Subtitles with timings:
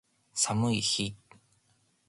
[0.33, 1.15] 寒い日